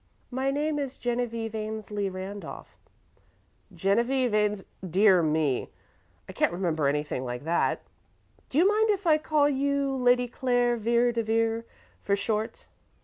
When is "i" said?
6.27-6.33, 9.05-9.19